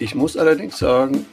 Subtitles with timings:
[0.00, 1.26] Ich muss allerdings sagen,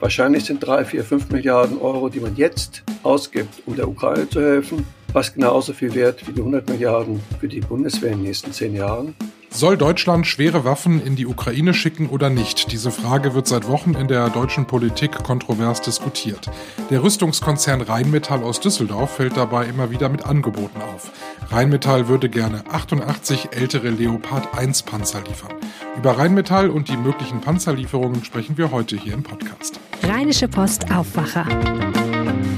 [0.00, 4.40] wahrscheinlich sind drei, vier, fünf Milliarden Euro, die man jetzt ausgibt, um der Ukraine zu
[4.40, 8.52] helfen, fast genauso viel wert wie die 100 Milliarden für die Bundeswehr in den nächsten
[8.52, 9.14] zehn Jahren.
[9.56, 12.72] Soll Deutschland schwere Waffen in die Ukraine schicken oder nicht?
[12.72, 16.50] Diese Frage wird seit Wochen in der deutschen Politik kontrovers diskutiert.
[16.90, 21.12] Der Rüstungskonzern Rheinmetall aus Düsseldorf fällt dabei immer wieder mit Angeboten auf.
[21.52, 25.52] Rheinmetall würde gerne 88 ältere Leopard 1 Panzer liefern.
[25.96, 29.78] Über Rheinmetall und die möglichen Panzerlieferungen sprechen wir heute hier im Podcast.
[30.02, 31.46] Rheinische Post Aufwacher.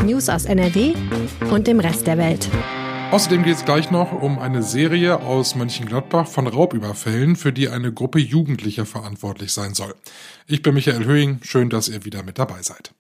[0.03, 0.95] News aus NRW
[1.51, 2.49] und dem Rest der Welt.
[3.13, 7.93] Außerdem geht es gleich noch um eine Serie aus Mönchengladbach von Raubüberfällen, für die eine
[7.93, 9.95] Gruppe Jugendlicher verantwortlich sein soll.
[10.47, 12.93] Ich bin Michael Höhing, schön, dass ihr wieder mit dabei seid.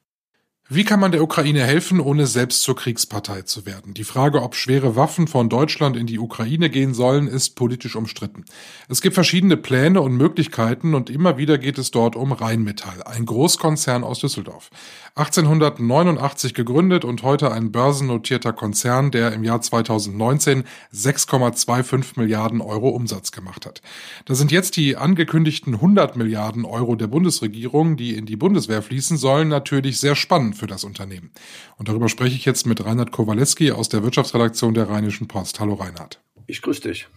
[0.68, 3.94] Wie kann man der Ukraine helfen, ohne selbst zur Kriegspartei zu werden?
[3.94, 8.44] Die Frage, ob schwere Waffen von Deutschland in die Ukraine gehen sollen, ist politisch umstritten.
[8.88, 13.26] Es gibt verschiedene Pläne und Möglichkeiten und immer wieder geht es dort um Rheinmetall, ein
[13.26, 14.70] Großkonzern aus Düsseldorf.
[15.14, 23.30] 1889 gegründet und heute ein börsennotierter Konzern, der im Jahr 2019 6,25 Milliarden Euro Umsatz
[23.30, 23.82] gemacht hat.
[24.24, 29.16] Da sind jetzt die angekündigten 100 Milliarden Euro der Bundesregierung, die in die Bundeswehr fließen
[29.16, 31.30] sollen, natürlich sehr spannend für das Unternehmen.
[31.76, 35.60] Und darüber spreche ich jetzt mit Reinhard Kowaleski aus der Wirtschaftsredaktion der Rheinischen Post.
[35.60, 36.20] Hallo Reinhard.
[36.46, 37.08] Ich grüße dich.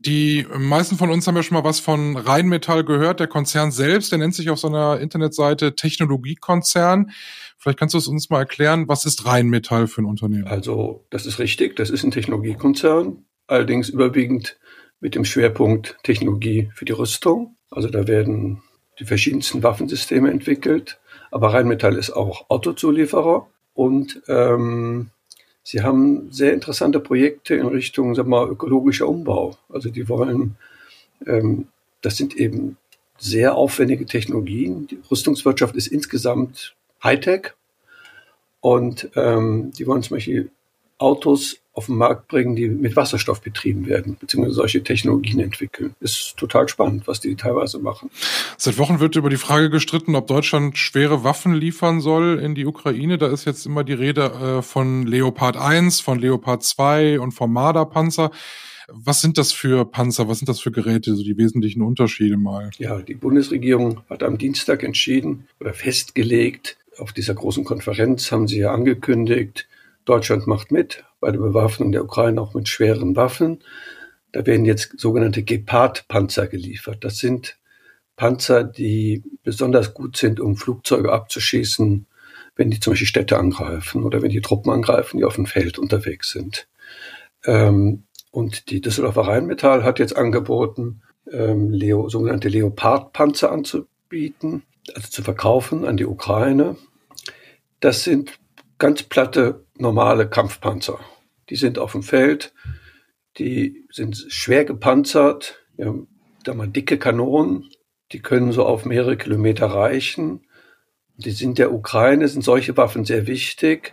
[0.00, 3.18] Die meisten von uns haben ja schon mal was von Rheinmetall gehört.
[3.18, 7.10] Der Konzern selbst, der nennt sich auf seiner Internetseite Technologiekonzern.
[7.58, 10.46] Vielleicht kannst du es uns mal erklären, was ist Rheinmetall für ein Unternehmen?
[10.46, 11.74] Also, das ist richtig.
[11.74, 14.58] Das ist ein Technologiekonzern, allerdings überwiegend
[15.00, 17.56] mit dem Schwerpunkt Technologie für die Rüstung.
[17.70, 18.62] Also da werden
[18.98, 21.00] die verschiedensten Waffensysteme entwickelt.
[21.30, 25.10] Aber Rheinmetall ist auch Autozulieferer und ähm,
[25.62, 29.56] sie haben sehr interessante Projekte in Richtung sag mal, ökologischer Umbau.
[29.68, 30.56] Also die wollen,
[31.26, 31.68] ähm,
[32.00, 32.76] das sind eben
[33.18, 34.86] sehr aufwendige Technologien.
[34.86, 37.52] Die Rüstungswirtschaft ist insgesamt Hightech
[38.60, 40.50] und ähm, die wollen zum Beispiel
[40.98, 45.94] Autos auf den Markt bringen, die mit Wasserstoff betrieben werden, beziehungsweise solche Technologien entwickeln.
[46.00, 48.10] Ist total spannend, was die teilweise machen.
[48.56, 52.66] Seit Wochen wird über die Frage gestritten, ob Deutschland schwere Waffen liefern soll in die
[52.66, 53.16] Ukraine.
[53.16, 57.52] Da ist jetzt immer die Rede äh, von Leopard 1, von Leopard 2 und vom
[57.52, 58.32] Marder-Panzer.
[58.88, 60.26] Was sind das für Panzer?
[60.26, 61.14] Was sind das für Geräte?
[61.14, 62.70] So die wesentlichen Unterschiede mal.
[62.78, 68.58] Ja, die Bundesregierung hat am Dienstag entschieden oder festgelegt, auf dieser großen Konferenz haben sie
[68.58, 69.68] ja angekündigt,
[70.08, 73.62] Deutschland macht mit bei der Bewaffnung der Ukraine auch mit schweren Waffen.
[74.32, 77.04] Da werden jetzt sogenannte Gepard-Panzer geliefert.
[77.04, 77.58] Das sind
[78.16, 82.06] Panzer, die besonders gut sind, um Flugzeuge abzuschießen,
[82.56, 85.78] wenn die zum Beispiel Städte angreifen oder wenn die Truppen angreifen, die auf dem Feld
[85.78, 86.68] unterwegs sind.
[87.44, 94.62] Ähm, und die Düsseldorfer Rheinmetall hat jetzt angeboten, ähm, Leo, sogenannte Leopard-Panzer anzubieten,
[94.94, 96.76] also zu verkaufen an die Ukraine.
[97.80, 98.38] Das sind
[98.78, 101.00] ganz platte, normale Kampfpanzer.
[101.50, 102.52] Die sind auf dem Feld,
[103.38, 106.08] die sind schwer gepanzert, die haben
[106.44, 107.70] da mal dicke Kanonen,
[108.12, 110.46] die können so auf mehrere Kilometer reichen.
[111.16, 113.92] Die sind der Ukraine, sind solche Waffen sehr wichtig,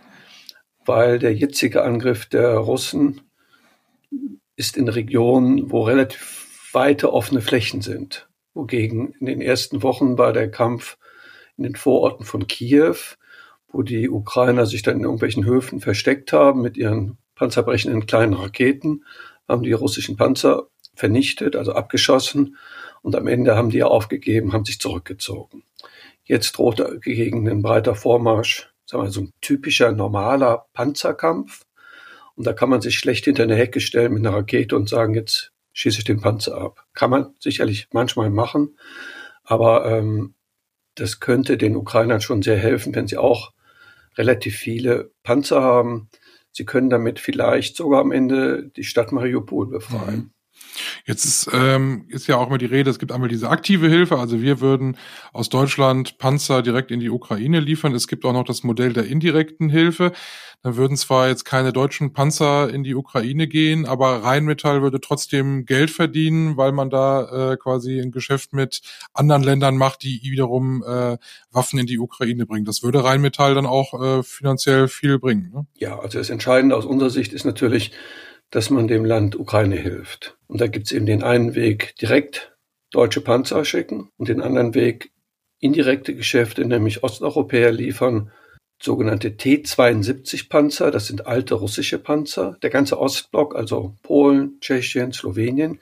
[0.84, 3.22] weil der jetzige Angriff der Russen
[4.54, 8.28] ist in Regionen, wo relativ weite offene Flächen sind.
[8.54, 10.98] Wogegen in den ersten Wochen war der Kampf
[11.56, 12.96] in den Vororten von Kiew
[13.76, 19.04] wo die Ukrainer sich dann in irgendwelchen Höfen versteckt haben mit ihren panzerbrechenden kleinen Raketen,
[19.46, 22.56] haben die russischen Panzer vernichtet, also abgeschossen
[23.02, 25.62] und am Ende haben die aufgegeben, haben sich zurückgezogen.
[26.24, 31.66] Jetzt droht gegen ein breiter Vormarsch, sagen wir so ein typischer normaler Panzerkampf
[32.34, 35.12] und da kann man sich schlecht hinter eine Hecke stellen mit einer Rakete und sagen,
[35.12, 36.86] jetzt schieße ich den Panzer ab.
[36.94, 38.78] Kann man sicherlich manchmal machen,
[39.44, 40.34] aber ähm,
[40.94, 43.52] das könnte den Ukrainern schon sehr helfen, wenn sie auch
[44.16, 46.08] relativ viele Panzer haben.
[46.52, 50.16] Sie können damit vielleicht sogar am Ende die Stadt Mariupol befreien.
[50.16, 50.30] Mhm.
[51.06, 54.18] Jetzt ist, ähm, ist ja auch immer die Rede, es gibt einmal diese aktive Hilfe,
[54.18, 54.96] also wir würden
[55.32, 57.94] aus Deutschland Panzer direkt in die Ukraine liefern.
[57.94, 60.12] Es gibt auch noch das Modell der indirekten Hilfe.
[60.62, 65.64] Da würden zwar jetzt keine deutschen Panzer in die Ukraine gehen, aber Rheinmetall würde trotzdem
[65.64, 68.80] Geld verdienen, weil man da äh, quasi ein Geschäft mit
[69.14, 71.18] anderen Ländern macht, die wiederum äh,
[71.52, 72.64] Waffen in die Ukraine bringen.
[72.64, 75.52] Das würde Rheinmetall dann auch äh, finanziell viel bringen.
[75.54, 75.66] Ne?
[75.76, 77.92] Ja, also das Entscheidende aus unserer Sicht ist natürlich,
[78.50, 80.36] dass man dem Land Ukraine hilft.
[80.46, 82.56] Und da gibt es eben den einen Weg, direkt
[82.90, 85.10] deutsche Panzer schicken und den anderen Weg,
[85.58, 88.30] indirekte Geschäfte, nämlich Osteuropäer liefern,
[88.80, 92.56] sogenannte T-72-Panzer, das sind alte russische Panzer.
[92.62, 95.80] Der ganze Ostblock, also Polen, Tschechien, Slowenien,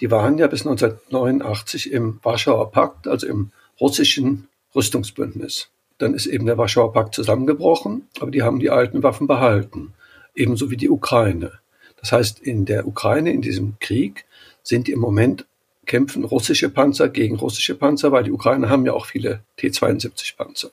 [0.00, 5.70] die waren ja bis 1989 im Warschauer Pakt, also im russischen Rüstungsbündnis.
[5.98, 9.94] Dann ist eben der Warschauer Pakt zusammengebrochen, aber die haben die alten Waffen behalten,
[10.34, 11.61] ebenso wie die Ukraine.
[12.02, 14.26] Das heißt, in der Ukraine, in diesem Krieg,
[14.62, 15.46] sind im Moment
[15.86, 20.70] kämpfen russische Panzer gegen russische Panzer, weil die Ukrainer haben ja auch viele T-72 Panzer.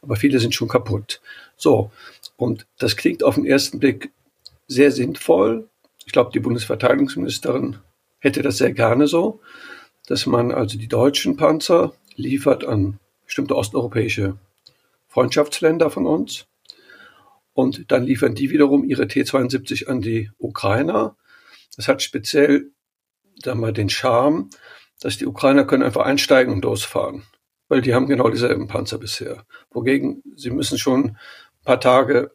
[0.00, 1.20] Aber viele sind schon kaputt.
[1.56, 1.90] So.
[2.36, 4.10] Und das klingt auf den ersten Blick
[4.66, 5.68] sehr sinnvoll.
[6.06, 7.76] Ich glaube, die Bundesverteidigungsministerin
[8.18, 9.40] hätte das sehr gerne so,
[10.06, 14.36] dass man also die deutschen Panzer liefert an bestimmte osteuropäische
[15.08, 16.46] Freundschaftsländer von uns.
[17.54, 21.16] Und dann liefern die wiederum ihre T-72 an die Ukrainer.
[21.76, 22.72] Das hat speziell
[23.42, 24.50] sagen wir, den Charme,
[25.00, 27.24] dass die Ukrainer können einfach einsteigen und losfahren,
[27.68, 29.44] weil die haben genau dieselben Panzer bisher.
[29.70, 31.16] Wogegen sie müssen schon ein
[31.64, 32.32] paar Tage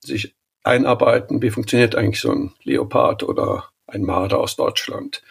[0.00, 5.22] sich einarbeiten, wie funktioniert eigentlich so ein Leopard oder ein Marder aus Deutschland.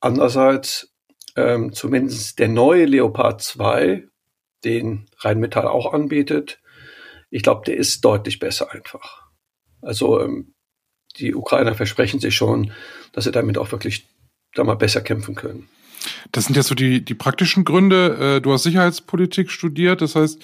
[0.00, 0.92] Andererseits,
[1.36, 4.08] ähm, zumindest der neue Leopard 2,
[4.64, 6.60] den Rheinmetall auch anbietet,
[7.30, 9.22] ich glaube, der ist deutlich besser einfach.
[9.80, 10.54] Also ähm,
[11.16, 12.72] die Ukrainer versprechen sich schon,
[13.12, 14.06] dass sie damit auch wirklich
[14.54, 15.68] da mal besser kämpfen können.
[16.32, 18.36] Das sind jetzt so die, die praktischen Gründe.
[18.36, 20.40] Äh, du hast Sicherheitspolitik studiert, das heißt,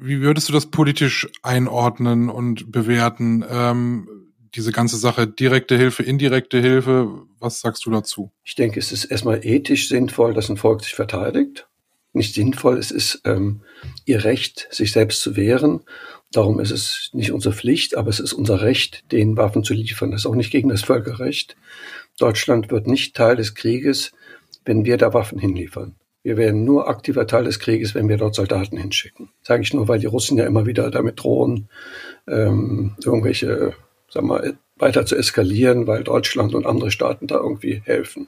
[0.00, 3.44] wie würdest du das politisch einordnen und bewerten?
[3.48, 4.08] Ähm,
[4.54, 8.30] diese ganze Sache, direkte Hilfe, indirekte Hilfe, was sagst du dazu?
[8.44, 11.66] Ich denke, es ist erstmal ethisch sinnvoll, dass ein Volk sich verteidigt.
[12.12, 13.62] Nicht sinnvoll, es ist ähm,
[14.04, 15.80] ihr Recht, sich selbst zu wehren.
[16.34, 20.10] Darum ist es nicht unsere Pflicht, aber es ist unser Recht, den Waffen zu liefern.
[20.10, 21.56] Das ist auch nicht gegen das Völkerrecht.
[22.18, 24.10] Deutschland wird nicht Teil des Krieges,
[24.64, 25.94] wenn wir da Waffen hinliefern.
[26.24, 29.30] Wir werden nur aktiver Teil des Krieges, wenn wir dort Soldaten hinschicken.
[29.42, 31.68] Sage ich nur, weil die Russen ja immer wieder damit drohen,
[32.26, 33.74] ähm, irgendwelche,
[34.10, 38.26] sag mal, weiter zu eskalieren, weil Deutschland und andere Staaten da irgendwie helfen.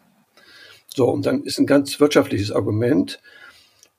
[0.94, 3.20] So, und dann ist ein ganz wirtschaftliches Argument.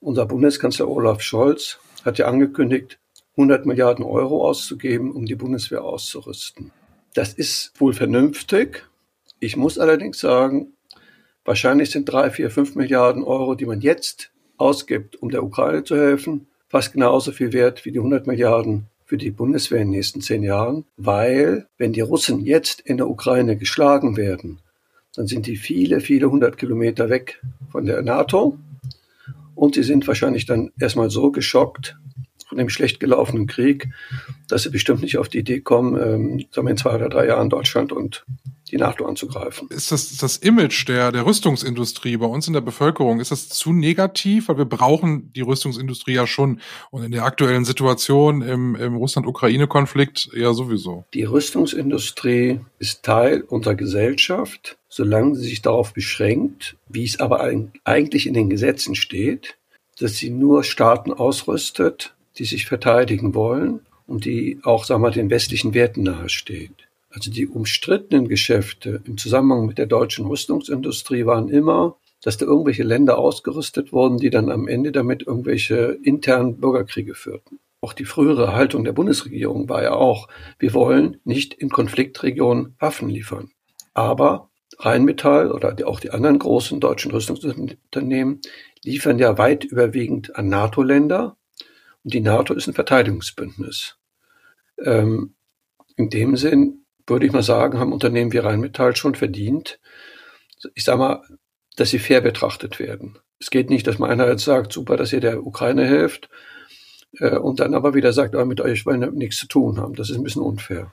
[0.00, 2.98] Unser Bundeskanzler Olaf Scholz hat ja angekündigt,
[3.38, 6.72] 100 Milliarden Euro auszugeben, um die Bundeswehr auszurüsten.
[7.14, 8.84] Das ist wohl vernünftig,
[9.40, 10.72] ich muss allerdings sagen,
[11.44, 15.96] wahrscheinlich sind drei, vier, fünf Milliarden Euro, die man jetzt ausgibt, um der Ukraine zu
[15.96, 20.20] helfen, fast genauso viel wert wie die 100 Milliarden für die Bundeswehr in den nächsten
[20.20, 24.58] zehn Jahren, weil wenn die Russen jetzt in der Ukraine geschlagen werden,
[25.14, 27.40] dann sind die viele, viele hundert Kilometer weg
[27.70, 28.58] von der NATO
[29.54, 31.96] und sie sind wahrscheinlich dann erstmal so geschockt
[32.48, 33.88] von dem schlecht gelaufenen Krieg,
[34.48, 37.26] dass sie bestimmt nicht auf die Idee kommen, ähm, sagen wir in zwei oder drei
[37.26, 38.24] Jahren Deutschland und
[38.70, 39.68] die NATO anzugreifen.
[39.70, 43.72] Ist das das Image der, der Rüstungsindustrie bei uns in der Bevölkerung, ist das zu
[43.72, 44.48] negativ?
[44.48, 46.60] Weil wir brauchen die Rüstungsindustrie ja schon
[46.90, 51.04] und in der aktuellen Situation im, im Russland-Ukraine-Konflikt ja sowieso.
[51.14, 57.50] Die Rüstungsindustrie ist Teil unserer Gesellschaft, solange sie sich darauf beschränkt, wie es aber
[57.84, 59.56] eigentlich in den Gesetzen steht,
[59.98, 65.30] dass sie nur Staaten ausrüstet, die sich verteidigen wollen und die auch, sagen wir, den
[65.30, 66.88] westlichen Werten nahesteht.
[67.10, 72.82] Also die umstrittenen Geschäfte im Zusammenhang mit der deutschen Rüstungsindustrie waren immer, dass da irgendwelche
[72.82, 77.60] Länder ausgerüstet wurden, die dann am Ende damit irgendwelche internen Bürgerkriege führten.
[77.80, 83.08] Auch die frühere Haltung der Bundesregierung war ja auch, wir wollen nicht in Konfliktregionen Waffen
[83.08, 83.50] liefern.
[83.94, 84.50] Aber
[84.80, 88.40] Rheinmetall oder auch die anderen großen deutschen Rüstungsunternehmen
[88.82, 91.36] liefern ja weit überwiegend an NATO-Länder.
[92.04, 93.96] Und die NATO ist ein Verteidigungsbündnis.
[94.84, 95.34] Ähm,
[95.96, 99.80] in dem Sinn würde ich mal sagen, haben Unternehmen wie Rheinmetall schon verdient,
[100.74, 101.22] ich sage mal,
[101.76, 103.18] dass sie fair betrachtet werden.
[103.38, 106.28] Es geht nicht, dass man einerseits sagt, super, dass ihr der Ukraine helft,
[107.18, 109.94] äh, und dann aber wieder sagt, aber mit euch wollen wir nichts zu tun haben.
[109.94, 110.90] Das ist ein bisschen unfair.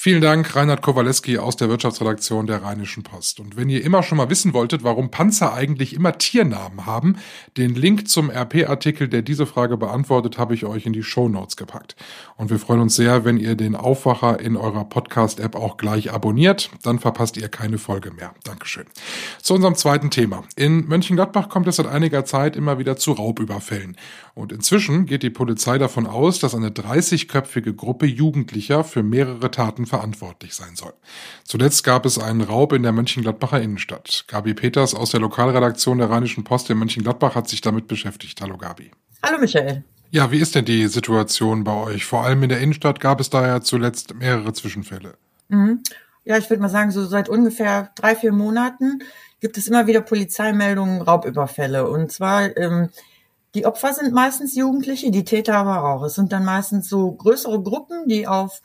[0.00, 3.40] Vielen Dank, Reinhard Kowaleski aus der Wirtschaftsredaktion der Rheinischen Post.
[3.40, 7.16] Und wenn ihr immer schon mal wissen wolltet, warum Panzer eigentlich immer Tiernamen haben,
[7.56, 11.56] den Link zum RP-Artikel, der diese Frage beantwortet, habe ich euch in die Show Notes
[11.56, 11.96] gepackt.
[12.36, 16.70] Und wir freuen uns sehr, wenn ihr den Aufwacher in eurer Podcast-App auch gleich abonniert.
[16.84, 18.32] Dann verpasst ihr keine Folge mehr.
[18.44, 18.84] Dankeschön.
[19.42, 20.44] Zu unserem zweiten Thema.
[20.54, 23.96] In Mönchengladbach kommt es seit einiger Zeit immer wieder zu Raubüberfällen.
[24.36, 29.87] Und inzwischen geht die Polizei davon aus, dass eine 30-köpfige Gruppe Jugendlicher für mehrere Taten
[29.88, 30.92] verantwortlich sein soll.
[31.44, 34.24] Zuletzt gab es einen Raub in der Mönchengladbacher Innenstadt.
[34.28, 38.40] Gabi Peters aus der Lokalredaktion der Rheinischen Post in Mönchengladbach hat sich damit beschäftigt.
[38.40, 38.90] Hallo Gabi.
[39.22, 39.82] Hallo Michael.
[40.10, 42.04] Ja, wie ist denn die Situation bei euch?
[42.04, 45.14] Vor allem in der Innenstadt gab es da ja zuletzt mehrere Zwischenfälle.
[45.48, 45.82] Mhm.
[46.24, 49.00] Ja, ich würde mal sagen, so seit ungefähr drei, vier Monaten
[49.40, 51.88] gibt es immer wieder Polizeimeldungen, Raubüberfälle.
[51.88, 52.90] Und zwar, ähm,
[53.54, 56.02] die Opfer sind meistens Jugendliche, die Täter aber auch.
[56.04, 58.62] Es sind dann meistens so größere Gruppen, die auf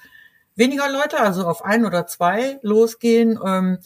[0.56, 3.80] weniger Leute, also auf ein oder zwei losgehen, ähm,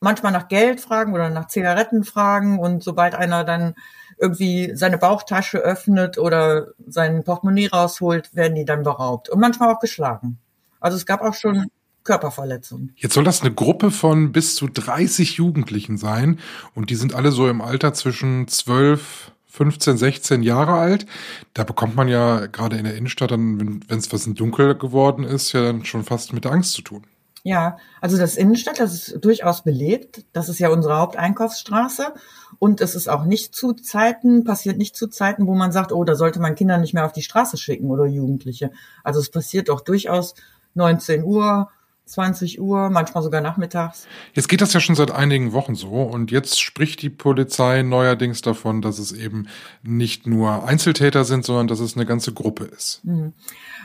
[0.00, 3.74] manchmal nach Geld fragen oder nach Zigaretten fragen und sobald einer dann
[4.18, 9.80] irgendwie seine Bauchtasche öffnet oder sein Portemonnaie rausholt, werden die dann beraubt und manchmal auch
[9.80, 10.38] geschlagen.
[10.80, 11.66] Also es gab auch schon
[12.04, 12.92] Körperverletzungen.
[12.96, 16.38] Jetzt soll das eine Gruppe von bis zu 30 Jugendlichen sein
[16.74, 21.06] und die sind alle so im Alter zwischen 12, 15, 16 Jahre alt.
[21.54, 25.24] Da bekommt man ja gerade in der Innenstadt dann, wenn es was in dunkel geworden
[25.24, 27.04] ist, ja dann schon fast mit Angst zu tun.
[27.42, 30.24] Ja, also das Innenstadt, das ist durchaus belebt.
[30.32, 32.12] Das ist ja unsere Haupteinkaufsstraße.
[32.58, 36.04] Und es ist auch nicht zu Zeiten, passiert nicht zu Zeiten, wo man sagt, oh,
[36.04, 38.70] da sollte man Kinder nicht mehr auf die Straße schicken oder Jugendliche.
[39.02, 40.34] Also es passiert auch durchaus
[40.74, 41.70] 19 Uhr,
[42.10, 44.06] 20 Uhr, manchmal sogar nachmittags.
[44.34, 48.42] Jetzt geht das ja schon seit einigen Wochen so und jetzt spricht die Polizei neuerdings
[48.42, 49.46] davon, dass es eben
[49.82, 53.04] nicht nur Einzeltäter sind, sondern dass es eine ganze Gruppe ist.
[53.04, 53.32] Mhm.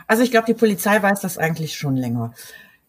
[0.08, 2.34] Also ich glaube, die Polizei weiß das eigentlich schon länger.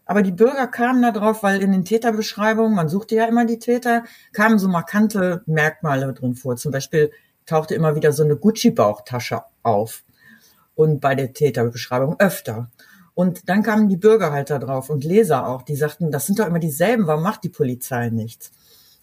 [0.07, 3.59] Aber die Bürger kamen da drauf, weil in den Täterbeschreibungen, man suchte ja immer die
[3.59, 6.57] Täter, kamen so markante Merkmale drin vor.
[6.57, 7.11] Zum Beispiel
[7.45, 10.05] tauchte immer wieder so eine Gucci-Bauchtasche auf.
[10.77, 12.71] Und bei der Täterbeschreibung öfter.
[13.17, 16.39] Und dann kamen die Bürger halt da drauf und Leser auch, die sagten, das sind
[16.39, 18.53] doch immer dieselben, warum macht die Polizei nichts?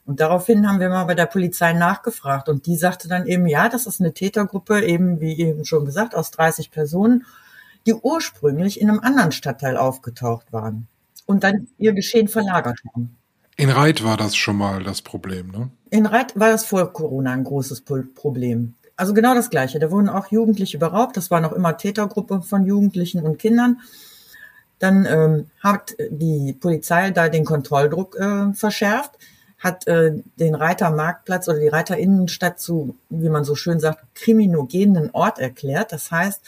[0.05, 3.69] Und daraufhin haben wir mal bei der Polizei nachgefragt und die sagte dann eben, ja,
[3.69, 7.25] das ist eine Tätergruppe, eben wie eben schon gesagt, aus 30 Personen,
[7.87, 10.87] die ursprünglich in einem anderen Stadtteil aufgetaucht waren
[11.25, 13.17] und dann ihr Geschehen verlagert haben.
[13.55, 15.71] In Reit war das schon mal das Problem, ne?
[15.89, 17.81] In Reit war das vor Corona ein großes
[18.13, 18.75] Problem.
[19.03, 19.79] Also genau das Gleiche.
[19.79, 21.17] Da wurden auch Jugendliche beraubt.
[21.17, 23.81] Das war noch immer Tätergruppe von Jugendlichen und Kindern.
[24.79, 29.11] Dann ähm, hat die Polizei da den Kontrolldruck äh, verschärft,
[29.59, 34.05] hat äh, den Reiter Marktplatz oder die Reiter Innenstadt zu, wie man so schön sagt,
[34.15, 35.91] kriminogenen Ort erklärt.
[35.91, 36.39] Das heißt,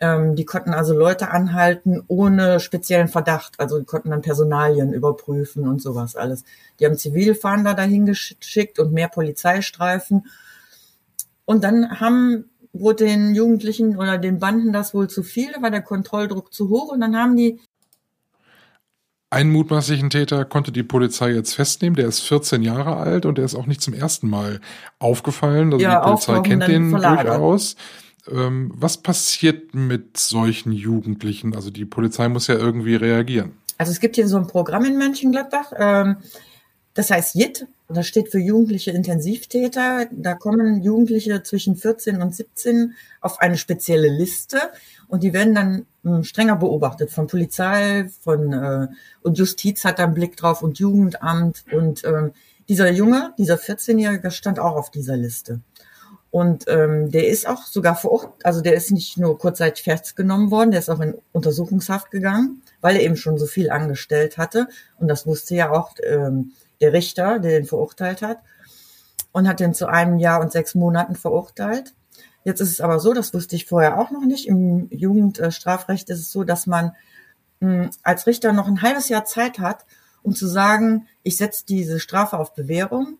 [0.00, 3.58] ähm, die konnten also Leute anhalten ohne speziellen Verdacht.
[3.58, 6.44] Also die konnten dann Personalien überprüfen und sowas alles.
[6.78, 10.26] Die haben Zivilfahnder dahin geschickt und mehr Polizeistreifen.
[11.44, 15.70] Und dann haben wurde den Jugendlichen oder den Banden das wohl zu viel, da war
[15.70, 17.60] der Kontrolldruck zu hoch und dann haben die
[19.32, 21.94] einen mutmaßlichen Täter konnte die Polizei jetzt festnehmen.
[21.94, 24.60] Der ist 14 Jahre alt und der ist auch nicht zum ersten Mal
[24.98, 25.72] aufgefallen.
[25.72, 27.28] Also ja, die Polizei kennt den verlagert.
[27.28, 27.76] durchaus.
[28.28, 31.54] Ähm, was passiert mit solchen Jugendlichen?
[31.54, 33.52] Also die Polizei muss ja irgendwie reagieren.
[33.78, 36.16] Also es gibt hier so ein Programm in Mönchengladbach, ähm,
[37.00, 40.06] das heißt JIT, das steht für Jugendliche Intensivtäter.
[40.12, 44.58] Da kommen Jugendliche zwischen 14 und 17 auf eine spezielle Liste
[45.08, 48.88] und die werden dann ähm, strenger beobachtet von Polizei, von äh,
[49.22, 52.28] und Justiz hat da einen Blick drauf und Jugendamt und äh,
[52.68, 55.60] dieser Junge, dieser 14-Jährige stand auch auf dieser Liste.
[56.30, 60.70] Und ähm, der ist auch sogar Ort, also der ist nicht nur kurzzeitig festgenommen worden,
[60.70, 64.68] der ist auch in Untersuchungshaft gegangen, weil er eben schon so viel angestellt hatte.
[64.98, 68.38] Und das wusste ja auch ähm, der Richter, der den verurteilt hat.
[69.32, 71.94] Und hat den zu einem Jahr und sechs Monaten verurteilt.
[72.42, 74.48] Jetzt ist es aber so, das wusste ich vorher auch noch nicht.
[74.48, 76.92] Im Jugendstrafrecht ist es so, dass man
[77.60, 79.84] hm, als Richter noch ein halbes Jahr Zeit hat,
[80.22, 83.18] um zu sagen, ich setze diese Strafe auf Bewährung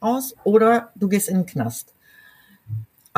[0.00, 1.94] aus oder du gehst in den Knast.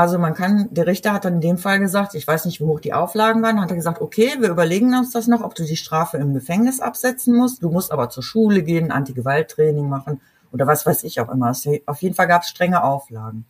[0.01, 2.65] Also man kann, der Richter hat dann in dem Fall gesagt, ich weiß nicht, wie
[2.65, 5.63] hoch die Auflagen waren, hat er gesagt, okay, wir überlegen uns das noch, ob du
[5.63, 7.63] die Strafe im Gefängnis absetzen musst.
[7.63, 11.53] Du musst aber zur Schule gehen, Anti-Gewalt-Training machen oder was weiß ich auch immer.
[11.85, 13.45] Auf jeden Fall gab es strenge Auflagen.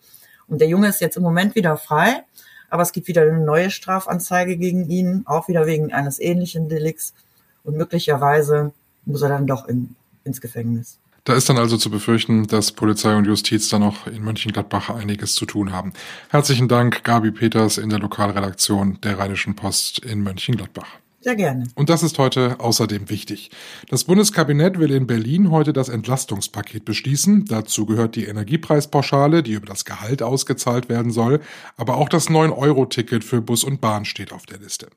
[0.48, 2.24] Und der Junge ist jetzt im Moment wieder frei,
[2.68, 7.14] aber es gibt wieder eine neue Strafanzeige gegen ihn, auch wieder wegen eines ähnlichen Delikts.
[7.62, 8.72] Und möglicherweise
[9.04, 10.98] muss er dann doch in, ins Gefängnis.
[11.24, 15.34] Da ist dann also zu befürchten, dass Polizei und Justiz da noch in Mönchengladbach einiges
[15.34, 15.92] zu tun haben.
[16.30, 20.88] Herzlichen Dank, Gabi Peters in der Lokalredaktion der Rheinischen Post in Mönchengladbach.
[21.22, 21.64] Sehr gerne.
[21.74, 23.50] Und das ist heute außerdem wichtig.
[23.90, 27.44] Das Bundeskabinett will in Berlin heute das Entlastungspaket beschließen.
[27.44, 31.40] Dazu gehört die Energiepreispauschale, die über das Gehalt ausgezahlt werden soll.
[31.76, 34.88] Aber auch das 9-Euro-Ticket für Bus und Bahn steht auf der Liste.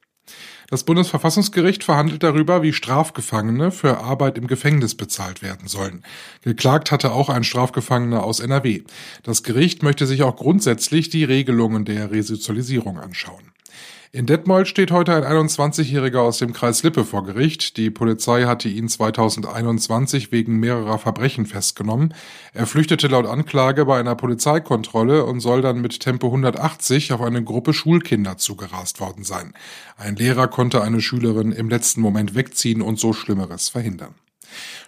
[0.73, 6.01] Das Bundesverfassungsgericht verhandelt darüber, wie Strafgefangene für Arbeit im Gefängnis bezahlt werden sollen.
[6.41, 8.81] Geklagt hatte auch ein Strafgefangener aus NRW.
[9.21, 13.53] Das Gericht möchte sich auch grundsätzlich die Regelungen der Resozialisierung anschauen.
[14.15, 17.77] In Detmold steht heute ein 21-Jähriger aus dem Kreis Lippe vor Gericht.
[17.77, 22.13] Die Polizei hatte ihn 2021 wegen mehrerer Verbrechen festgenommen.
[22.53, 27.43] Er flüchtete laut Anklage bei einer Polizeikontrolle und soll dann mit Tempo 180 auf eine
[27.43, 29.55] Gruppe Schulkinder zugerast worden sein.
[29.97, 34.15] Ein Lehrer konnte eine Schülerin im letzten Moment wegziehen und so Schlimmeres verhindern.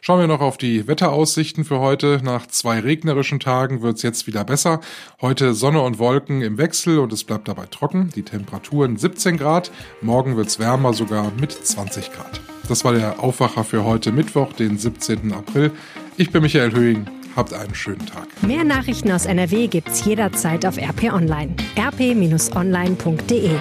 [0.01, 2.21] Schauen wir noch auf die Wetteraussichten für heute.
[2.23, 4.81] Nach zwei regnerischen Tagen wird es jetzt wieder besser.
[5.21, 8.11] Heute Sonne und Wolken im Wechsel und es bleibt dabei trocken.
[8.15, 9.71] Die Temperaturen 17 Grad.
[10.01, 12.41] Morgen wird es wärmer, sogar mit 20 Grad.
[12.67, 15.33] Das war der Aufwacher für heute Mittwoch, den 17.
[15.33, 15.71] April.
[16.17, 17.05] Ich bin Michael Höhing.
[17.35, 18.27] habt einen schönen Tag.
[18.43, 21.55] Mehr Nachrichten aus NRW gibt's jederzeit auf RP Online.
[21.77, 23.51] rp-online.de